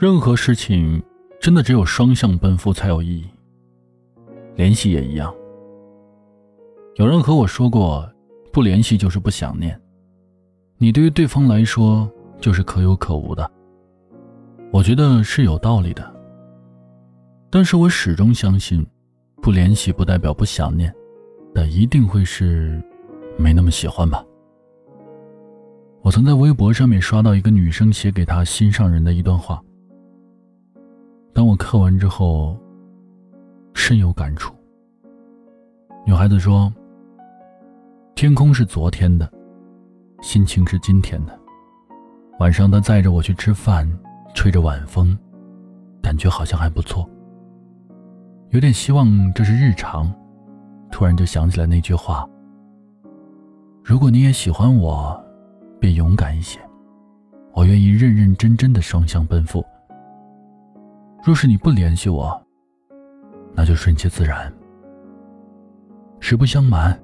[0.00, 1.02] 任何事情
[1.40, 3.26] 真的只有双向奔赴才有意义。
[4.54, 5.34] 联系也一样。
[6.94, 8.08] 有人和我说过，
[8.52, 9.76] 不联系就是不想念，
[10.76, 12.08] 你对于对方来说
[12.40, 13.50] 就是可有可无的。
[14.70, 16.14] 我觉得是有道理的，
[17.50, 18.86] 但是我始终相信，
[19.42, 20.94] 不联系不代表不想念，
[21.52, 22.80] 但一定会是
[23.36, 24.24] 没那么喜欢吧。
[26.02, 29.60] 我曾在微博上面刷到一个女生写给她心上人的一段话，
[31.58, 32.56] 看完之后，
[33.74, 34.54] 深有感触。
[36.06, 36.72] 女孩子说
[38.16, 39.30] ：“天空是昨天的，
[40.22, 41.38] 心情是今天的。
[42.38, 43.86] 晚上他载着我去吃饭。”
[44.34, 45.18] 吹着晚风，
[46.00, 47.08] 感觉好像还不错。
[48.50, 50.14] 有点希望这是日常，
[50.92, 52.28] 突然就想起来那句话
[53.82, 55.20] ：“如果你也喜欢我，
[55.80, 56.60] 便勇敢一些，
[57.52, 59.64] 我愿意认认真真的双向奔赴。
[61.22, 62.40] 若是你不联系我，
[63.54, 64.52] 那就顺其自然。
[66.20, 66.98] 实不相瞒，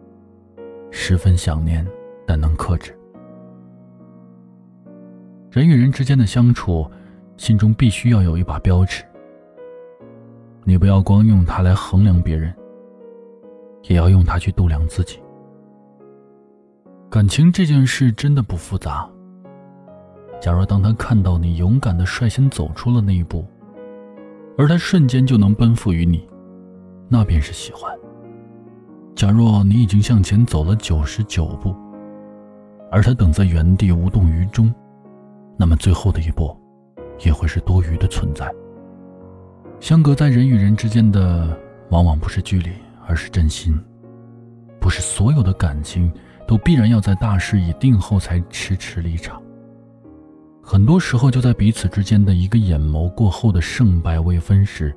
[0.91, 1.87] 十分想念，
[2.27, 2.97] 但能克制。
[5.51, 6.91] 人与人之间的相处。”
[7.37, 9.03] 心中必须要有一把标尺，
[10.63, 12.55] 你不要光用它来衡量别人，
[13.89, 15.19] 也要用它去度量自己。
[17.11, 19.11] 感情这件事真的不复杂。
[20.41, 23.45] 假若当他看到你勇敢的率先走出了那一步，
[24.57, 26.29] 而他瞬间就能奔赴于你，
[27.09, 27.93] 那便是喜欢。
[29.15, 31.75] 假若你已经向前走了九十九步，
[32.91, 34.73] 而他等在原地无动于衷，
[35.57, 36.57] 那么最后的一步。
[37.25, 38.53] 也会是多余的存在。
[39.79, 41.57] 相隔在人与人之间的，
[41.91, 42.73] 往往不是距离，
[43.07, 43.73] 而是真心。
[44.81, 46.13] 不是所有的感情
[46.45, 49.41] 都必然要在大势已定后才迟迟离场。
[50.67, 54.97] 很多时候，就在彼此之间的一个眼眸过后的胜败未分时，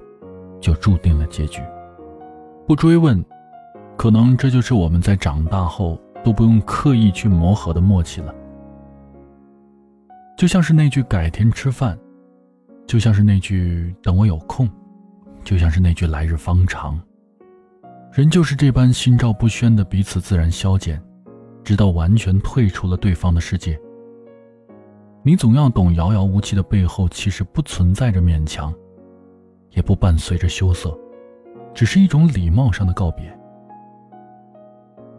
[0.61, 1.61] 就注定了结局。
[2.65, 3.23] 不追问，
[3.97, 8.33] 可能这就是我们在长大后都不用刻意去磨合的默契了。
[10.37, 11.99] 就像是那句“改天吃饭”。
[12.87, 14.69] 就像是那句“等我有空”，
[15.43, 16.97] 就像是那句“来日方长”。
[18.13, 21.01] 人就是这般心照不宣的彼此自然消减，
[21.61, 23.77] 直到完全退出了对方的世界。
[25.27, 28.73] 你总要懂，遥遥无期的背后其实不存在着勉强，
[29.71, 30.97] 也不伴随着羞涩，
[31.73, 33.37] 只是一种礼貌上的告别。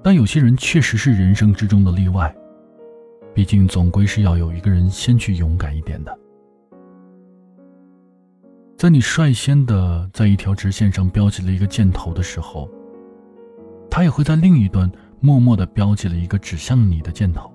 [0.03, 2.35] 但有些人确实是人生之中的例外，
[3.35, 6.19] 毕竟总归是要有一个人先去勇敢一点的。
[8.79, 12.67] 在你率先的在一条直线上标记了一个箭头的时候，
[13.91, 14.91] 他也会在另一端
[15.21, 17.53] 默默的标记了一个指向你的箭头。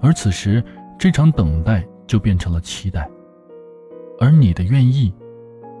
[0.00, 0.62] 而此时，
[0.98, 3.08] 这场等待就变成了期待，
[4.18, 5.14] 而你的愿意，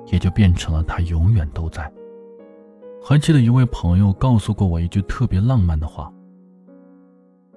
[0.06, 1.92] 也就变成了他永远都在。
[3.02, 6.12] 还记得一位朋友告诉过我一句特别浪漫的话：“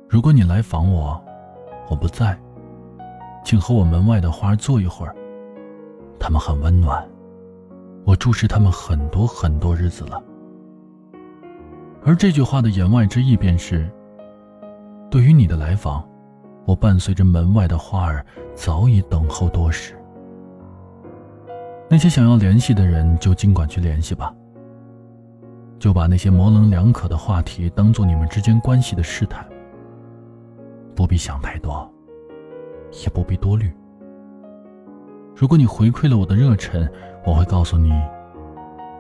[0.09, 1.23] 如果你来访我，
[1.88, 2.35] 我不在，
[3.44, 5.16] 请和我门外的花坐一会儿。”
[6.19, 7.07] 他们很温暖，
[8.05, 10.23] 我注视他们很多很多日子了。
[12.03, 13.88] 而这句话的言外之意便是：
[15.11, 16.03] 对于你的来访，
[16.66, 19.95] 我伴随着门外的花儿早已等候多时。
[21.89, 24.33] 那些想要联系的人就尽管去联系吧，
[25.77, 29.45] 就把那些模棱两可的话题当做你们之间关系的试探，
[30.95, 31.91] 不必想太多，
[33.03, 33.69] 也不必多虑。
[35.35, 36.89] 如果你回馈了我的热忱，
[37.25, 37.91] 我会告诉你，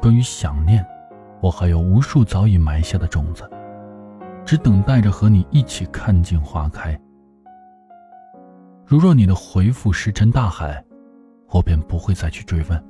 [0.01, 0.85] 关于想念，
[1.39, 3.49] 我还有无数早已埋下的种子，
[4.43, 6.99] 只等待着和你一起看尽花开。
[8.91, 10.83] 如若你的回复石沉大海，
[11.49, 12.83] 我便不会再去追问，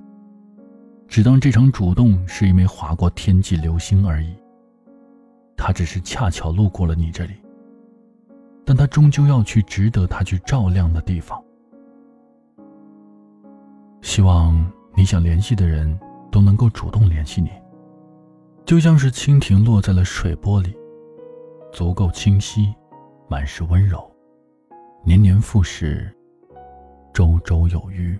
[1.07, 4.35] 只当这场主动是一枚划过天际流星而已。
[5.56, 7.34] 它只是恰巧路过了你这里，
[8.66, 11.39] 但它终究要去值得它去照亮的地方。
[14.01, 14.59] 希望
[14.95, 16.00] 你想联系的人
[16.31, 17.51] 都能够主动联系你，
[18.65, 20.75] 就像是蜻蜓落在了水波里，
[21.71, 22.74] 足够清晰，
[23.27, 24.11] 满是温柔，
[25.03, 26.13] 年年复始，
[27.12, 28.18] 周周有余。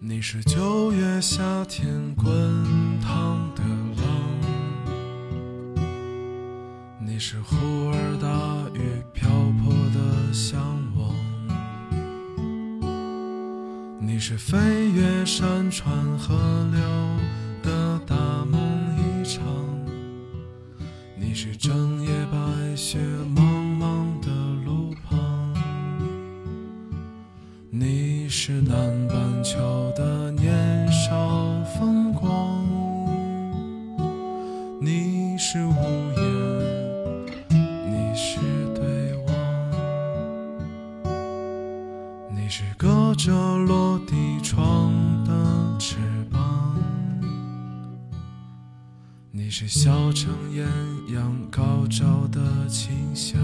[0.00, 1.86] 你是九月夏天
[2.16, 2.26] 滚
[3.00, 3.62] 烫的
[4.02, 4.04] 浪，
[7.00, 7.54] 你是忽
[14.36, 14.52] 是。
[14.52, 16.34] 飞越山川河
[16.70, 16.80] 流
[17.62, 18.60] 的大梦
[18.96, 19.42] 一场，
[21.18, 22.36] 你是整夜白
[22.76, 22.98] 雪
[23.34, 23.40] 茫
[23.78, 24.28] 茫的
[24.64, 25.18] 路旁，
[27.70, 29.58] 你是南半球
[29.96, 32.62] 的年少风光，
[34.80, 35.72] 你是无
[36.16, 36.22] 言，
[37.90, 38.38] 你是
[38.74, 39.34] 对望，
[42.36, 43.85] 你是隔着落
[49.46, 50.66] 你是小城艳
[51.14, 53.40] 阳高照的清香，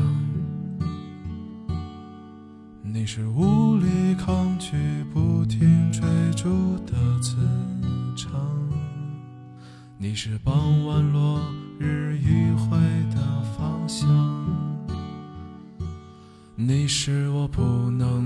[2.83, 4.73] 你是无力抗拒
[5.15, 6.03] 不停追
[6.35, 7.37] 逐的磁
[8.17, 8.33] 场，
[9.97, 11.41] 你是傍晚落
[11.79, 12.77] 日余晖
[13.15, 14.09] 的方向。
[16.57, 17.63] 你是我不
[17.93, 18.22] 能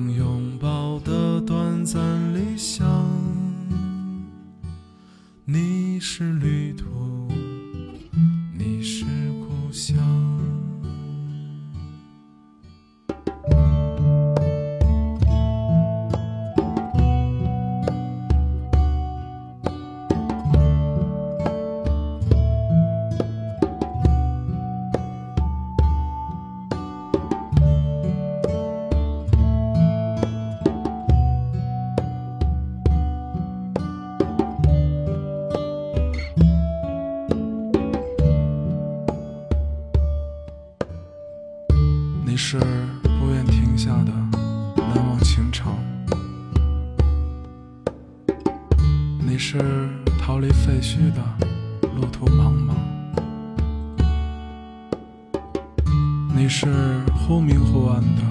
[56.46, 56.68] 你是
[57.12, 58.22] 忽明忽暗的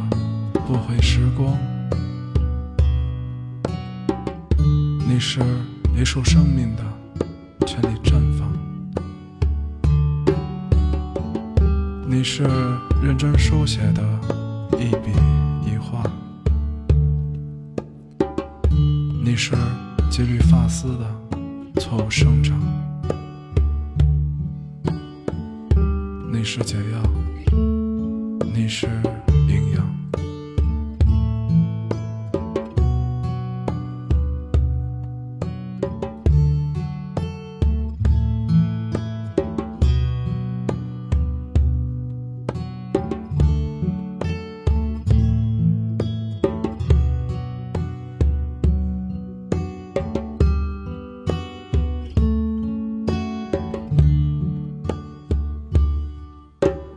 [0.65, 1.53] 不悔时光，
[5.05, 5.41] 你是
[5.97, 6.83] 一束生命的
[7.67, 8.49] 全力绽放。
[12.07, 12.43] 你是
[13.03, 14.01] 认真书写的
[14.79, 15.11] 一笔
[15.69, 16.01] 一画，
[19.21, 19.57] 你是
[20.09, 22.57] 几缕发丝的错误生长，
[26.31, 27.03] 你是解药，
[28.65, 28.87] 你是
[29.47, 29.95] 营养。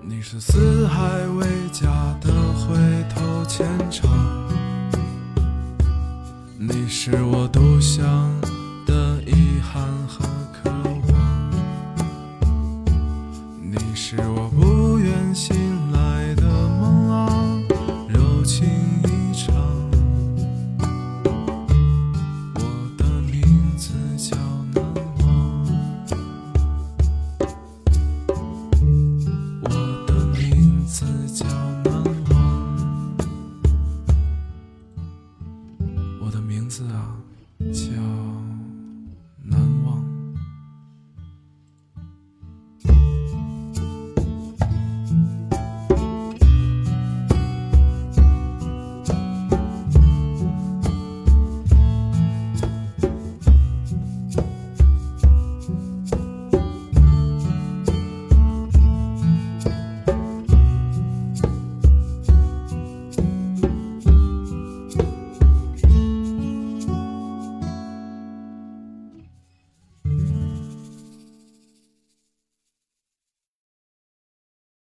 [0.01, 1.48] 你是四海为
[6.61, 8.05] 你是我独享
[8.85, 9.87] 的遗憾